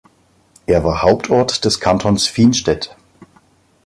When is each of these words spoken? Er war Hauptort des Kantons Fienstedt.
Er 0.65 0.83
war 0.83 1.03
Hauptort 1.03 1.63
des 1.63 1.79
Kantons 1.79 2.25
Fienstedt. 2.25 2.97